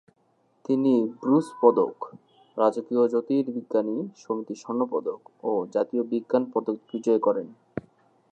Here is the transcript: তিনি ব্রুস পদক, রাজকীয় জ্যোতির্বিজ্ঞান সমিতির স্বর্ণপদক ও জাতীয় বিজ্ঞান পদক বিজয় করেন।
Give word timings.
তিনি 0.65 0.93
ব্রুস 1.21 1.47
পদক, 1.61 1.95
রাজকীয় 2.57 3.03
জ্যোতির্বিজ্ঞান 3.07 3.87
সমিতির 4.15 4.61
স্বর্ণপদক 4.63 5.19
ও 5.43 5.51
জাতীয় 5.73 6.03
বিজ্ঞান 6.03 6.43
পদক 6.53 6.77
বিজয় 6.89 7.19
করেন। 7.19 7.47